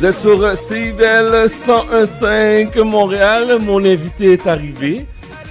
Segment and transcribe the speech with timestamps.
[0.00, 3.58] Vous êtes sur CIBEL 101.5 Montréal.
[3.60, 5.04] Mon invité est arrivé.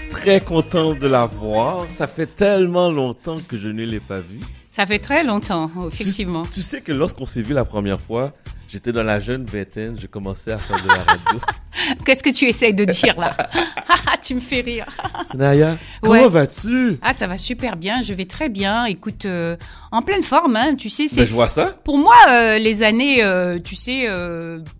[0.09, 1.85] Très content de la voir.
[1.91, 4.39] Ça fait tellement longtemps que je ne l'ai pas vu.
[4.71, 6.41] Ça fait très longtemps, effectivement.
[6.45, 8.33] Tu, tu sais que lorsqu'on s'est vu la première fois,
[8.69, 11.39] j'étais dans la jeune vingtaine, je commençais à faire de la radio.
[12.05, 13.35] Qu'est-ce que tu essayes de dire là?
[14.21, 14.85] Tu me fais rire.
[15.31, 16.27] Snaya, comment Ouais.
[16.27, 16.97] vas-tu?
[17.01, 18.83] Ah, ça va super bien, je vais très bien.
[18.85, 19.55] Écoute, euh,
[19.93, 21.67] en pleine forme, hein, tu sais, c'est Ben, je vois ça.
[21.85, 24.07] pour moi euh, les années, euh, tu sais,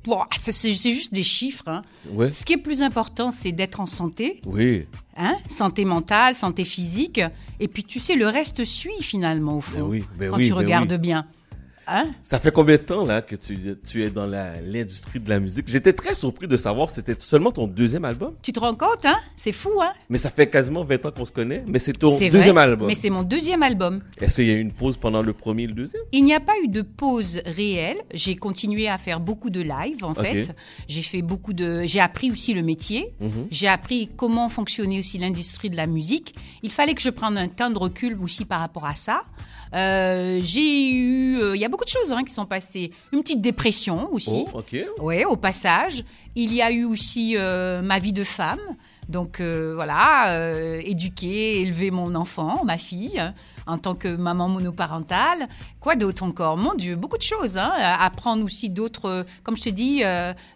[0.04, 1.64] bon, ah, c'est c'est juste des chiffres.
[1.68, 1.82] Hein.
[2.12, 2.32] Ouais.
[2.34, 4.86] Ce qui est plus important, c'est d'être en santé, Oui.
[5.16, 7.22] hein, santé mentale, santé physique,
[7.62, 9.80] et puis tu sais, le reste suit finalement au fond.
[9.80, 10.98] Ben oui, ben quand oui, tu ben regardes oui.
[10.98, 11.26] bien.
[11.92, 12.04] Hein?
[12.22, 13.58] Ça fait combien de temps là que tu,
[13.88, 15.68] tu es dans l'industrie de la musique?
[15.70, 18.34] J'étais très surpris de savoir que c'était seulement ton deuxième album.
[18.42, 19.18] tu te rends compte, hein?
[19.36, 19.92] C'est fou, hein?
[20.10, 21.64] Mais ça fait quasiment 20 ans qu'on se connaît.
[21.68, 22.88] Mais c'est ton deuxième vrai, album.
[22.88, 24.02] Mais c'est mon deuxième album.
[24.22, 26.04] Est-ce qu'il y a eu une pause pendant le premier et le deuxième?
[26.12, 27.98] Il n'y a pas eu de pause réelle.
[28.14, 30.52] J'ai continué à faire beaucoup de live, en fait.
[30.88, 31.84] J'ai fait beaucoup de.
[31.86, 33.14] J'ai appris aussi le métier.
[33.20, 33.48] Mhm.
[33.52, 36.36] J'ai appris comment fonctionnait aussi l'industrie de la musique.
[36.64, 39.24] Il fallait que je prenne un temps de recul aussi par rapport à ça.
[39.76, 41.38] Euh, j'ai eu.
[41.40, 42.92] euh, Il y a beaucoup de choses hein, qui sont passées.
[43.12, 44.46] Une petite dépression aussi.
[44.54, 44.76] Oh, ok.
[45.00, 46.04] Oui, au passage.
[46.36, 48.60] Il y a eu aussi euh, ma vie de femme.
[49.08, 53.34] Donc euh, voilà, euh, éduquer, élever mon enfant, ma fille, hein,
[53.66, 55.50] en tant que maman monoparentale.
[55.80, 56.58] Quoi d'autre encore?
[56.58, 57.58] Mon Dieu, beaucoup de choses.
[57.58, 60.04] Hein, apprendre aussi d'autres, euh, comme je te dis,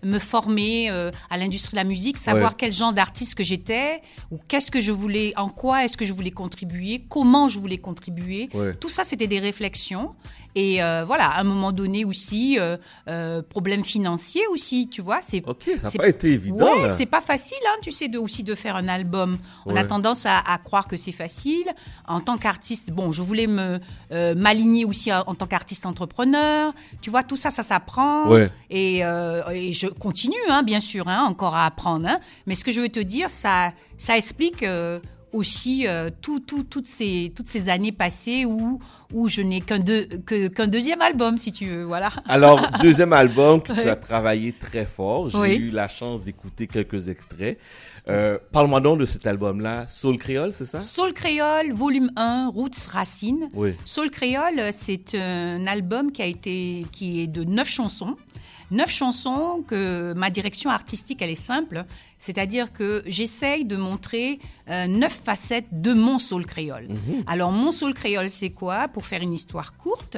[0.03, 0.89] me former
[1.31, 2.55] à l'industrie de la musique, savoir Ouais.
[2.59, 6.13] quel genre d'artiste que j'étais, ou qu'est-ce que je voulais, en quoi est-ce que je
[6.13, 8.49] voulais contribuer, comment je voulais contribuer.
[8.53, 8.75] Ouais.
[8.75, 10.13] Tout ça, c'était des réflexions.
[10.55, 15.19] Et euh, voilà, à un moment donné aussi, euh, euh, problème financier aussi, tu vois.
[15.23, 16.65] C'est Ok, ça n'a pas été évident.
[16.65, 19.37] Ouais, c'est pas facile, hein, tu sais, de, aussi de faire un album.
[19.65, 21.65] On a tendance à, à croire que c'est facile.
[22.07, 23.79] En tant qu'artiste, bon, je voulais me
[24.11, 26.73] euh, m'aligner aussi en, en tant qu'artiste entrepreneur.
[27.01, 28.29] Tu vois, tout ça, ça s'apprend.
[28.29, 28.49] Ouais.
[28.69, 32.07] Et, euh, et je continue, hein, bien sûr, hein, encore à apprendre.
[32.07, 32.19] Hein.
[32.45, 34.99] Mais ce que je veux te dire, ça, ça explique euh,
[35.33, 38.79] aussi euh, tout, tout, toutes, ces, toutes ces années passées où,
[39.11, 41.83] où je n'ai qu'un deux- que- deuxième album, si tu veux.
[41.83, 42.11] Voilà.
[42.27, 45.29] Alors, deuxième album que tu as travaillé très fort.
[45.29, 45.55] J'ai Oui.
[45.55, 47.57] eu la chance d'écouter quelques extraits.
[48.09, 50.81] Euh, Parle-moi donc de cet album-là, Soul Créole, c'est ça?
[50.81, 53.49] Soul Créole, volume 1, Roots Racines.
[53.53, 53.75] Oui.
[53.85, 58.15] Soul Créole, c'est un album qui a été, qui est de neuf chansons.
[58.73, 61.85] Neuf chansons que ma direction artistique, elle est simple.
[62.17, 64.39] C'est-à-dire que j'essaye de montrer
[64.69, 66.87] euh, neuf facettes de mon soul créole.
[67.27, 68.87] Alors, mon soul créole, c'est quoi?
[68.87, 70.17] Pour faire une histoire courte,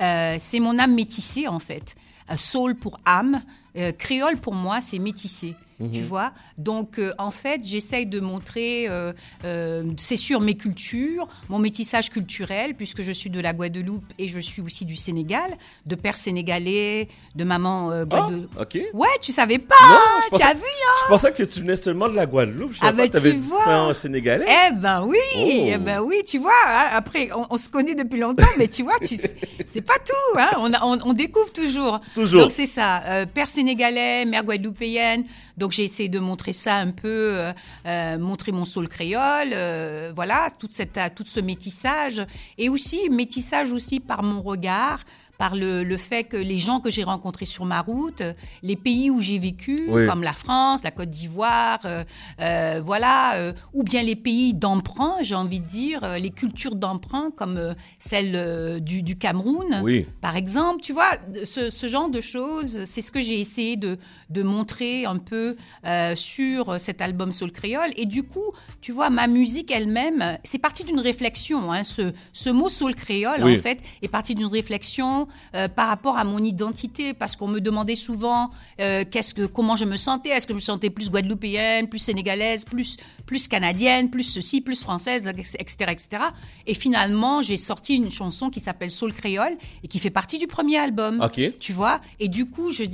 [0.00, 1.94] euh, c'est mon âme métissée, en fait.
[2.30, 3.42] Euh, soul pour âme,
[3.76, 5.54] euh, créole pour moi, c'est métissé.
[5.92, 9.12] Tu vois Donc, euh, en fait, j'essaye de montrer, euh,
[9.44, 14.28] euh, c'est sûr, mes cultures, mon métissage culturel, puisque je suis de la Guadeloupe et
[14.28, 15.50] je suis aussi du Sénégal,
[15.86, 18.60] de père sénégalais, de maman Ah, Guadeloupe.
[18.60, 18.78] ok.
[18.92, 22.08] Ouais, tu savais pas Non, Tu as vu hein Je pensais que tu venais seulement
[22.08, 22.72] de la Guadeloupe.
[22.74, 23.64] Je savais Ah, pas ben, que tu avais tu du vois.
[23.64, 24.46] sang sénégalais.
[24.68, 25.64] Eh ben oui, Oh.
[25.72, 26.52] eh ben oui, tu vois.
[26.66, 30.38] hein, après, on, on se connaît depuis longtemps, mais tu vois, tu, c'est pas tout.
[30.38, 32.00] Hein, on, on, on découvre toujours.
[32.14, 32.42] Toujours.
[32.42, 33.02] Donc c'est ça.
[33.06, 35.24] euh, père sénégalais, mère guadeloupéenne.
[35.56, 37.52] Donc j'ai essayé de montrer ça un peu, euh,
[37.86, 39.52] euh, montrer mon soul créole.
[39.52, 40.72] euh, voilà, toute
[41.14, 42.22] tout ce métissage
[42.58, 45.00] et aussi métissage aussi par mon regard.
[45.40, 48.76] Par le, le fait que les gens que j'ai rencontrés sur ma route, euh, les
[48.76, 50.06] pays où j'ai vécu, Oui.
[50.06, 52.04] comme la France, la Côte d'Ivoire, euh,
[52.40, 57.30] euh, voilà, euh, ou bien les pays d'emprunt, j'ai envie de dire, les cultures d'emprunt
[57.34, 60.06] comme celle du, du Cameroun, Oui.
[60.20, 61.12] par exemple, tu vois,
[61.44, 63.96] ce, ce genre de choses, c'est ce que j'ai essayé de,
[64.28, 65.56] de montrer un peu
[66.16, 67.90] sur cet album Soul Créole.
[67.96, 68.52] Et du coup,
[68.82, 71.72] tu vois, ma musique elle-même, c'est parti d'une réflexion.
[71.72, 73.56] Hein, ce, ce mot Soul Créole, Oui.
[73.58, 77.60] en fait, est parti d'une réflexion euh, par rapport à mon identité, parce qu'on me
[77.60, 80.30] demandait souvent euh, qu'est-ce que, comment je me sentais.
[80.30, 82.96] Est-ce que je me sentais plus guadeloupéenne, plus sénégalaise, plus,
[83.26, 86.08] plus canadienne, plus ceci, plus française, etc., etc.
[86.66, 90.46] Et finalement, j'ai sorti une chanson qui s'appelle Soul Créole et qui fait partie du
[90.46, 91.20] premier album.
[91.58, 92.00] Tu vois?
[92.18, 92.84] Et du coup, je,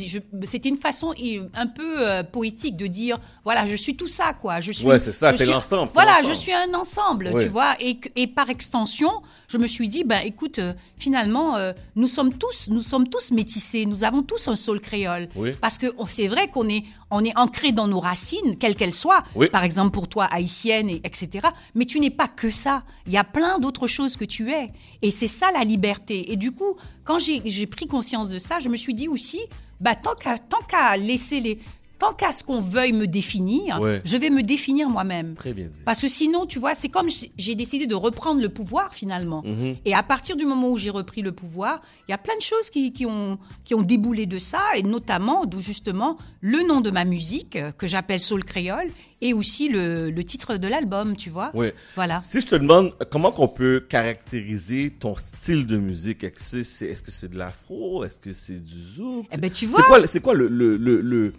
[0.47, 1.13] c'était une façon
[1.55, 4.61] un peu euh, poétique de dire, voilà, je suis tout ça, quoi.
[4.61, 7.77] Je suis, Ouais, c'est ça, t'es l'ensemble, Voilà, je suis un ensemble, tu vois?
[7.81, 9.11] Et, et par extension,
[9.49, 13.31] je me suis dit, ben écoute, euh, finalement, euh, nous sommes tous, nous sommes tous
[13.31, 15.29] métissés, nous avons tous un soul créole.
[15.37, 15.53] Oui.
[15.61, 18.95] Parce que on- c'est vrai qu'on est, on est ancré dans nos racines, quelles qu'elles
[18.95, 19.23] soient.
[19.35, 19.49] Oui.
[19.51, 21.49] Par exemple, pour toi, haïtienne, et, etc.
[21.75, 22.83] Mais tu n'es pas que ça.
[23.07, 24.73] Il y a plein d'autres choses que tu es.
[25.03, 26.33] Et c'est ça la liberté.
[26.33, 29.41] Et du coup, quand j'ai pris conscience de ça, je me suis dit aussi,
[29.81, 31.59] bah, tant qu'à tant qu'à laisser les
[31.99, 34.03] tant qu'à ce qu'on veuille me définir, Ouais.
[34.05, 35.35] je vais me définir moi-même.
[35.35, 35.83] Très bien dit.
[35.85, 37.09] Parce que sinon, tu vois, c'est comme
[37.39, 39.43] j'ai décidé de reprendre le pouvoir finalement.
[39.45, 39.77] Mhm.
[39.85, 42.43] Et à partir du moment où j'ai repris le pouvoir, il y a plein de
[42.43, 46.81] choses qui, qui ont, qui ont déboulé de ça, et notamment d'où justement le nom
[46.81, 48.89] de ma musique, euh, que j'appelle Soul Créole,
[49.23, 51.51] et aussi le, le titre de l'album, tu vois.
[51.55, 51.75] Ouais.
[51.95, 52.21] Voilà.
[52.21, 56.63] Si je te demande euh, comment qu'on peut caractériser ton style de musique, est-ce que
[56.63, 59.27] c'est est-ce que c'est de l'afro, est-ce que c'est du zouk?
[59.33, 59.83] Eh ben, tu C'est vois.
[59.85, 61.33] quoi c'est quoi le le, le le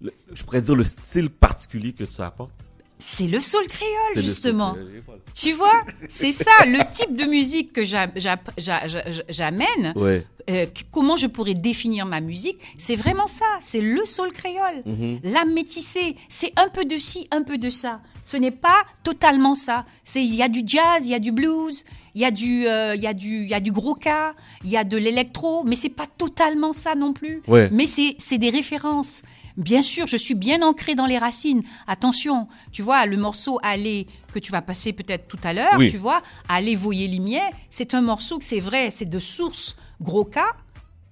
[0.00, 2.50] le- je pourrais dire le style particulier que tu apportes
[2.98, 4.74] C'est le Soul Créole, justement.
[4.74, 5.20] soul, voilà.
[5.34, 9.92] Tu vois, c'est ça, le type de musique que j'a- j'a- j'a- j'a- j'amène.
[9.96, 10.24] Ouais.
[10.48, 12.56] Euh, comment je pourrais définir ma musique?
[12.78, 14.82] C'est vraiment ça, c'est le soul créole,
[15.24, 16.14] l'âme métissée.
[16.28, 18.00] C'est un peu de ci, un peu de ça.
[18.22, 19.84] Ce n'est pas totalement ça.
[20.14, 21.84] Il y a du jazz, il y a du blues,
[22.14, 24.34] il y a du, euh, il y a du, il y a du gros cas,
[24.64, 27.42] il y a de l'électro, mais c'est pas totalement ça non plus.
[27.48, 27.68] Ouais.
[27.72, 29.22] Mais c'est des références.
[29.56, 31.62] Bien sûr, je suis bien ancrée dans les racines.
[31.86, 35.90] Attention, tu vois, le morceau Aller que tu vas passer peut-être tout à l'heure, Oui.
[35.90, 40.24] tu vois, Aller voyer limier, c'est un morceau que c'est vrai, c'est de source gros
[40.24, 40.50] cas.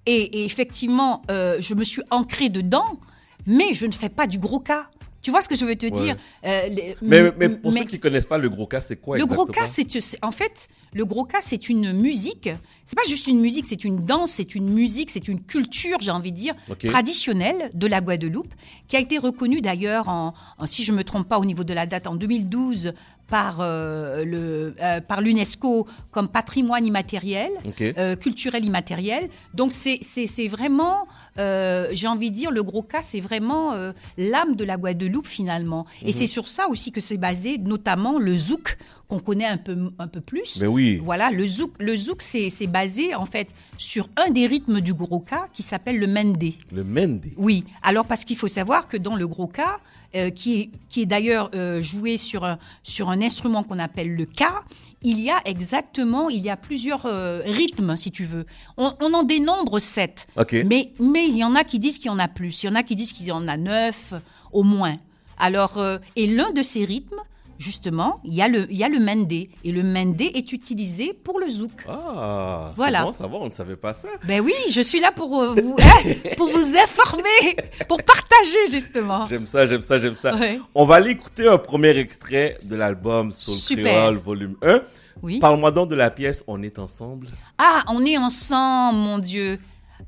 [0.07, 2.99] Et, et effectivement, euh, je me suis ancrée dedans,
[3.47, 4.89] mais je ne fais pas du gros cas.
[5.23, 7.87] Tu vois ce que je veux te dire Euh, les- Mais, mais pour mais- ceux
[7.87, 10.31] qui connaissent pas le gros cas, c'est quoi le exactement gros cas, c'est c'est- en
[10.31, 12.51] fait le gros cas, c'est une musique.
[12.85, 16.11] C'est pas juste une musique, c'est une danse, c'est une musique, c'est une culture, j'ai
[16.11, 16.55] envie de dire,
[16.89, 18.53] traditionnelle de la Guadeloupe,
[18.89, 21.73] qui a été reconnue d'ailleurs, en, en- si je me trompe pas au niveau de
[21.75, 22.93] la date, en 2012
[23.27, 27.51] par euh, le euh, par l'UNESCO comme patrimoine immatériel,
[27.97, 29.31] euh, culturel immatériel.
[29.55, 31.07] Donc c'est c'est vraiment,
[31.39, 33.73] j'ai envie de dire, le gros cas, c'est vraiment
[34.19, 35.87] l'âme de la Guadeloupe finalement.
[36.03, 38.77] Et c'est sur ça aussi que c'est basé, notamment le zouk
[39.09, 40.59] qu'on connaît un peu un peu plus.
[40.59, 41.01] Ben oui.
[41.03, 44.95] Voilà, le zouk, le zouk, c'est basé en fait sur un des rythmes du
[45.27, 46.55] cas qui s'appelle le mendé.
[46.73, 47.27] Le Mende.
[47.37, 49.79] Oui, alors parce qu'il faut savoir que dans le gros cas,
[50.17, 54.13] euh, qui est, qui est d'ailleurs euh, joué sur un, sur un instrument qu'on appelle
[54.15, 54.63] le cas,
[55.03, 58.47] il y a exactement, il y a plusieurs euh, rythmes, si tu veux.
[58.77, 60.27] On, on en dénombre sept,
[60.65, 62.69] mais, mais il y en a qui disent qu'il y en a plus, il y
[62.71, 64.15] en a qui disent qu'il y en a neuf,
[64.53, 64.97] au moins.
[65.39, 67.23] Alors, euh, et l'un de ces rythmes,
[67.59, 71.13] justement, il y a le, il y a le mendé, et le mendé est utilisé
[71.13, 71.85] pour le zouk.
[71.89, 72.99] Ah, Voilà.
[73.01, 74.09] c'est bon, ça va, on ne savait pas ça.
[74.25, 77.57] Ben oui, je suis là pour euh, vous, hein, pour vous informer,
[77.89, 79.27] pour partager justement.
[79.27, 80.35] J'aime ça, j'aime ça, j'aime ça.
[80.37, 80.59] Ouais.
[80.75, 83.55] On va aller écouter un premier extrait de l'album Soul.
[83.79, 84.81] Creole volume 1.
[85.23, 85.39] Oui.
[85.39, 87.29] Parle-moi donc de la pièce On est ensemble.
[87.57, 89.59] Ah, on est ensemble, mon Dieu.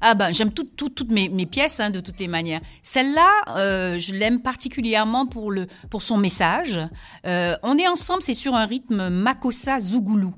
[0.00, 2.60] Ah ben, j'aime tout- tout- toutes mes, mes pièces, hein, de toutes les manières.
[2.82, 6.78] Celle-là, euh, je l'aime particulièrement pour, le, pour son message.
[7.26, 10.34] Euh, on est ensemble, c'est sur un rythme Makossa Zougoulou.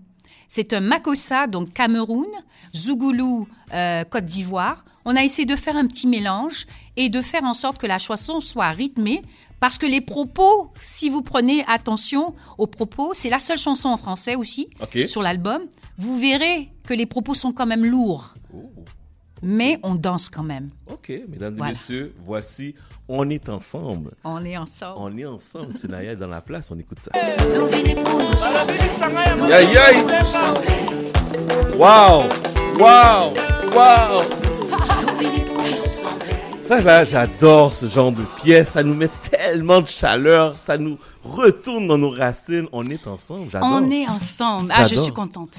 [0.46, 2.26] C'est un Makossa, donc Cameroun,
[2.75, 4.84] Zougoulou, euh, Côte d'Ivoire.
[5.05, 6.66] On a essayé de faire un petit mélange
[6.96, 9.22] et de faire en sorte que la chanson soit rythmée.
[9.61, 13.96] Parce que les propos, si vous prenez attention aux propos, c'est la seule chanson en
[13.96, 14.99] français aussi Ok.
[15.06, 15.62] sur l'album.
[15.99, 18.34] Vous verrez que les propos sont quand même lourds,
[19.43, 20.69] mais on danse quand même.
[20.90, 21.73] ok, mesdames et Voilà.
[21.73, 22.75] messieurs, voici
[23.08, 24.11] On est ensemble.
[24.25, 24.96] On est ensemble.
[24.99, 27.11] On est ensemble, c'est Naya dans la place, on écoute ça.
[29.50, 30.05] Aïe aïe!
[31.76, 32.25] Waouh!
[32.79, 33.32] Waouh!
[33.75, 34.23] Waouh!
[36.61, 38.70] Ça là, j'adore ce genre de pièce.
[38.73, 40.55] Ça nous met tellement de chaleur.
[40.61, 42.67] Ça nous retourne dans nos racines.
[42.73, 43.50] On est ensemble.
[43.50, 43.70] J'adore.
[43.73, 44.70] On est ensemble.
[44.76, 45.58] Ah, je suis contente.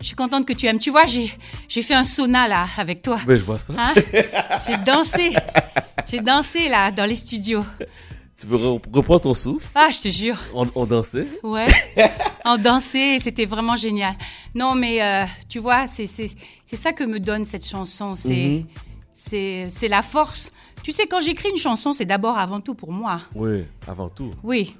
[0.00, 0.78] Je suis contente que tu aimes.
[0.78, 1.30] Tu vois, j'ai
[1.68, 3.18] j'ai fait un sauna là avec toi.
[3.26, 3.74] Ben, je vois ça.
[3.76, 3.94] Hein?
[4.66, 5.30] J'ai dansé.
[6.08, 7.64] J'ai dansé là dans les studios.
[8.40, 9.68] Tu veux re- reprendre ton souffle?
[9.74, 10.38] Ah, je te jure.
[10.54, 11.28] On, on dansait?
[11.42, 11.66] Ouais.
[12.46, 14.14] en danser, c'était vraiment génial.
[14.54, 16.30] Non, mais euh, tu vois, c'est c'est
[16.64, 18.14] c'est ça que me donne cette chanson.
[18.16, 18.64] C'est
[19.12, 20.50] c'est c'est la force.
[20.82, 23.20] Tu sais, quand j'écris une chanson, c'est d'abord avant tout pour moi.
[23.34, 24.30] Oui, avant tout.
[24.42, 24.74] Oui.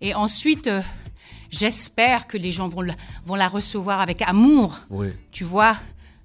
[0.00, 0.80] Et ensuite, euh,
[1.50, 2.94] j'espère que les gens vont la,
[3.26, 4.78] vont la recevoir avec amour.
[4.90, 5.08] Oui.
[5.32, 5.76] Tu vois,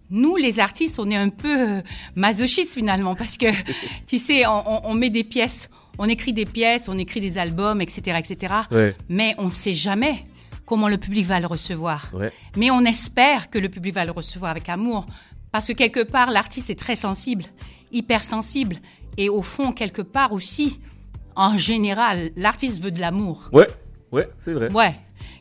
[0.10, 1.82] nous, les artistes, on est un peu euh,
[2.15, 3.48] masochistes finalement parce que,
[4.08, 7.38] tu sais, on, on- on met des pièces, on écrit des pièces, on écrit des
[7.38, 8.53] albums, etc., etc.
[8.72, 8.96] Ouais.
[9.10, 10.25] Mais on ne sait jamais
[10.65, 12.10] comment le public va le recevoir.
[12.13, 12.32] Ouais.
[12.58, 15.05] Mais on espère que le public va le recevoir avec amour.
[15.51, 17.46] Parce que quelque part, l'artiste est très sensible,
[17.91, 18.75] hypersensible.
[19.17, 20.79] Et au fond, quelque part aussi,
[21.36, 23.50] en général, l'artiste veut de l'amour.
[23.53, 23.67] Ouais.
[24.12, 24.72] Ouais, c'est vrai.
[24.72, 24.96] Ouais,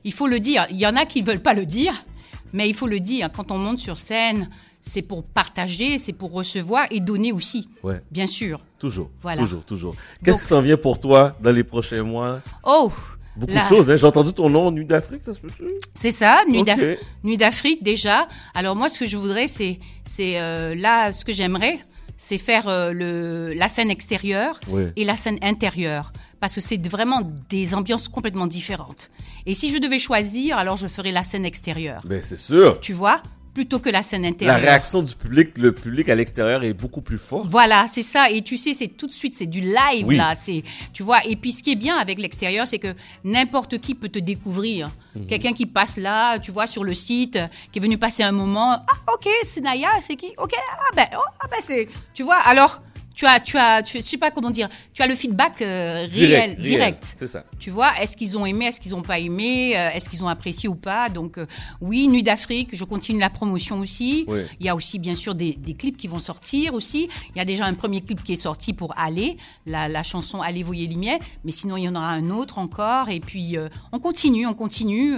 [0.05, 0.67] il faut le dire.
[0.71, 2.05] Il y en a qui ne veulent pas le dire,
[2.53, 3.31] mais il faut le dire.
[3.35, 4.49] Quand on monte sur scène,
[4.81, 8.01] c'est pour partager, c'est pour recevoir et donner aussi, Ouais.
[8.11, 8.61] bien sûr.
[8.79, 9.11] Toujours.
[9.23, 9.39] Voilà.
[9.41, 9.95] Toujours, toujours.
[10.23, 12.41] Qu'est-ce qui s'en vient pour toi dans les prochains mois?
[12.65, 12.93] Oh,
[13.37, 13.97] Beaucoup de choses, hein.
[13.97, 15.49] J'ai entendu ton nom, Nuit d'Afrique, ça se peut
[15.93, 18.29] C'est ça, Nuit d'Afrique déjà.
[18.55, 21.79] Alors moi, ce que je voudrais, c'est, c'est euh, là, ce que j'aimerais,
[22.17, 24.85] c'est faire euh, le, la scène extérieure Oui.
[24.95, 26.13] et la scène intérieure.
[26.45, 29.11] Parce que c'est vraiment des ambiances complètement différentes.
[29.47, 32.03] Et si je devais choisir, alors je ferais la scène extérieure.
[32.05, 32.81] Ben, c'est sûr.
[32.81, 33.23] Tu vois
[33.55, 34.61] Plutôt que la scène La intérieure.
[34.61, 37.47] réaction du public, le public à l'extérieur est beaucoup plus fort.
[37.47, 38.29] Voilà, c'est ça.
[38.29, 40.17] Et tu sais, c'est tout de suite, c'est du live Oui.
[40.17, 40.35] là.
[40.35, 41.25] C'est, tu vois.
[41.25, 44.91] Et puis, ce qui est bien avec l'extérieur, c'est que n'importe qui peut te découvrir.
[45.15, 45.27] Mhm.
[45.29, 47.39] Quelqu'un qui passe là, tu vois, sur le site,
[47.73, 48.73] qui est venu passer un moment.
[48.73, 50.35] Ah, ok, c'est Naya, c'est qui?
[50.37, 52.37] Ok, ah ben, oh, ah ben c'est, tu vois.
[52.45, 52.83] Alors,
[53.15, 54.69] tu as, tu as, tu, je sais pas comment dire.
[54.93, 57.15] Tu as le feedback euh, réel, direct.
[57.17, 57.45] C'est ça.
[57.61, 60.29] Tu vois, est-ce qu'ils ont aimé, est-ce qu'ils n'ont pas aimé, euh, est-ce qu'ils ont
[60.29, 61.09] apprécié ou pas?
[61.09, 61.47] Donc euh,
[61.81, 64.25] oui, Nuit d'Afrique, je continue la promotion aussi.
[64.27, 64.41] Oui.
[64.59, 67.09] Il y a aussi bien sûr des, des clips qui vont sortir aussi.
[67.35, 70.41] Il y a déjà un premier clip qui est sorti pour Aller, la, la chanson
[70.41, 73.09] Allez voyez lumière, mais sinon il y en aura un autre encore.
[73.11, 73.57] Et puis
[73.93, 75.15] on continue, on continue.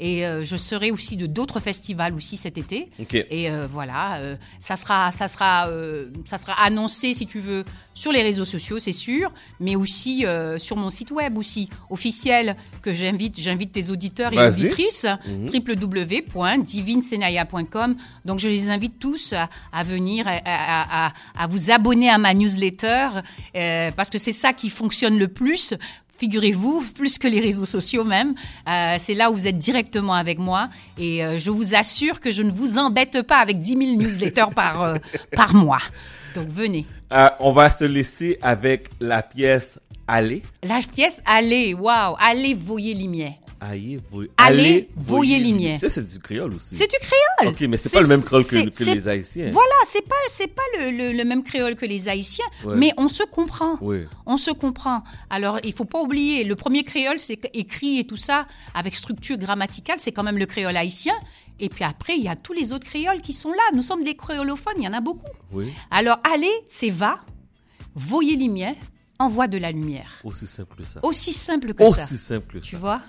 [0.00, 2.88] et je serai aussi de d'autres festivals aussi cet été.
[3.00, 3.14] Ok.
[3.14, 4.18] Et voilà,
[4.58, 5.68] ça sera, ça sera,
[6.24, 7.64] ça sera annoncé si tu veux
[7.94, 12.56] sur les réseaux sociaux, c'est sûr, mais aussi euh, sur mon site web aussi officiel
[12.82, 15.06] que j'invite, j'invite tes auditeurs et auditrices
[15.52, 17.96] www.divinesenaya.com.
[18.24, 22.18] Donc je les invite tous à, à venir, à, à- à- à vous abonner à
[22.18, 23.08] ma newsletter
[23.56, 25.74] euh, parce que c'est ça qui fonctionne le plus.
[26.16, 28.34] Figurez-vous, plus que les réseaux sociaux même,
[28.68, 32.30] Euh, c'est là où vous êtes directement avec moi et euh, je vous assure que
[32.30, 34.96] je ne vous embête pas avec 10 000 newsletters par, euh,
[35.32, 35.80] par mois.
[36.34, 36.86] Donc venez.
[37.12, 40.42] Euh, on va se laisser avec la pièce Allez.
[40.62, 43.32] La pièce, allez, waouh, allez, voyez lumière.
[43.58, 45.78] Allez, voyez, Allez, voyez lumière.
[45.80, 46.76] Ça, c'est du créole aussi.
[46.76, 47.54] C'est du créole.
[47.54, 49.50] Ok, mais c'est pas le même créole que, les Haïtiens.
[49.50, 52.74] Voilà, c'est pas c'est pas le, le- le même créole que les Haïtiens, Ouais.
[52.76, 53.76] mais on se comprend.
[53.80, 54.00] Oui.
[54.26, 55.02] On se comprend.
[55.30, 59.38] Alors, il faut pas oublier, le premier créole, c'est écrit et tout ça, avec structure
[59.38, 61.14] grammaticale, c'est quand même le créole haïtien.
[61.60, 63.62] Et puis après, il y a tous les autres créoles qui sont là.
[63.74, 65.24] Nous sommes des créolophones, il y en a beaucoup.
[65.52, 65.72] Oui.
[65.90, 67.20] Alors, allez, c'est va,
[67.94, 68.74] voyez lumière,
[69.18, 70.10] envoie de la lumière.
[70.24, 71.00] Aussi simple que ça.
[71.04, 72.34] Aussi simple que Aussi ça.
[72.34, 72.78] simple que Tu ça.
[72.78, 73.02] vois?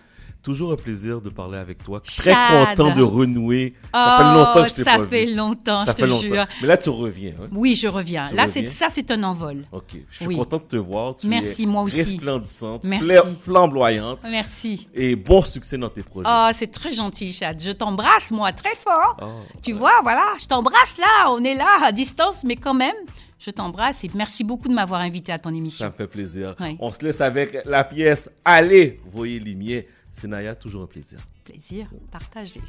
[0.45, 1.99] Toujours un plaisir de parler avec toi.
[2.01, 2.77] Très Chad.
[2.77, 3.73] content de renouer.
[3.91, 6.07] ça fait longtemps que je t'ai Oh, ça pas fait longtemps, Ça je fait te
[6.07, 6.21] longtemps.
[6.21, 6.45] jure.
[6.61, 7.33] Mais là, tu reviens.
[7.41, 7.47] hein.
[7.51, 8.27] Oui, je reviens.
[8.29, 8.69] Tu Là, reviens.
[8.69, 9.65] ça, c'est un envol.
[9.71, 9.97] Ok.
[10.09, 10.35] Je suis Oui.
[10.35, 11.15] content de te voir.
[11.15, 11.97] Tu Merci, es moi aussi.
[12.03, 12.83] Resplendissante.
[12.83, 13.09] Merci.
[13.09, 14.19] fla- Flamboyante.
[14.29, 14.87] Merci.
[14.93, 16.29] Et bon succès dans tes projets.
[16.31, 17.59] Oh, c'est très gentil, Chad.
[17.59, 19.17] Je t'embrasse, moi, très fort.
[19.21, 19.25] Oh.
[19.63, 21.31] Tu vois, voilà, je t'embrasse là.
[21.31, 22.93] On est là, à distance, mais quand même,
[23.39, 25.85] je t'embrasse et merci beaucoup de m'avoir invité à ton Ça émission.
[25.87, 26.55] me fait plaisir.
[26.59, 26.77] Oui.
[26.79, 29.83] On se laisse avec la pièce Allez, voyez lumière.
[30.17, 31.19] C'est Naya, toujours un plaisir.
[31.43, 32.62] Plaisir, partagé.